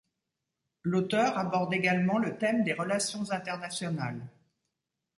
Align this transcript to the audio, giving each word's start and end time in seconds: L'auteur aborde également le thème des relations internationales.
L'auteur 0.81 1.37
aborde 1.37 1.75
également 1.75 2.17
le 2.17 2.35
thème 2.35 2.63
des 2.63 2.73
relations 2.73 3.29
internationales. 3.29 4.25